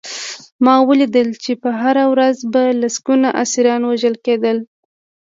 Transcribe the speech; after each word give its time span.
ما 0.63 0.75
ولیدل 0.89 1.29
چې 1.43 1.51
هره 1.81 2.05
ورځ 2.13 2.37
به 2.53 2.63
لسګونه 2.81 3.29
اسیران 3.43 3.81
وژل 3.85 4.15
کېدل 4.25 4.57